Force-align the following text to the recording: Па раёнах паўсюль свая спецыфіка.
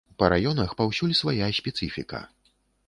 Па 0.21 0.29
раёнах 0.33 0.73
паўсюль 0.79 1.13
свая 1.21 1.51
спецыфіка. 1.59 2.27